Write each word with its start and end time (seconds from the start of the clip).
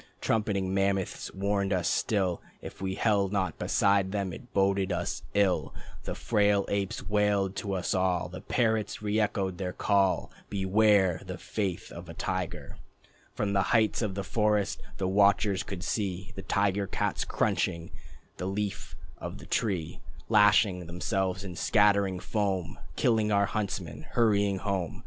Trumpeting 0.19 0.73
mammoths 0.73 1.31
warning 1.31 1.71
us 1.71 1.87
still 1.87 2.41
If 2.59 2.81
we 2.81 2.95
held 2.95 3.31
not 3.31 3.59
beside 3.59 4.11
them 4.11 4.33
it 4.33 4.51
boded 4.51 4.91
us 4.91 5.21
ill. 5.35 5.75
The 6.05 6.15
frail 6.15 6.65
apes 6.69 7.07
wailed 7.07 7.55
to 7.57 7.73
us 7.73 7.93
all, 7.93 8.27
The 8.27 8.41
parrots 8.41 8.97
reëchoed 8.97 9.57
the 9.57 9.73
call: 9.73 10.31
"Beware 10.49 11.17
of 11.17 11.27
the 11.27 11.37
faith 11.37 11.91
of 11.91 12.09
a 12.09 12.15
tiger." 12.15 12.77
From 13.35 13.53
the 13.53 13.61
heights 13.77 14.01
of 14.01 14.15
the 14.15 14.23
forest 14.23 14.81
the 14.97 15.07
watchers 15.07 15.61
could 15.61 15.83
see 15.83 16.31
The 16.35 16.41
tiger 16.41 16.87
cats 16.87 17.23
crunching 17.23 17.91
the 18.37 18.47
Leaf 18.47 18.95
of 19.19 19.37
the 19.37 19.45
Tree 19.45 19.99
Lashing 20.29 20.87
themselves, 20.87 21.43
and 21.43 21.55
scattering 21.55 22.19
foam, 22.19 22.79
Killing 22.95 23.31
our 23.31 23.45
huntsmen, 23.45 24.07
hurrying 24.13 24.57
home. 24.57 24.99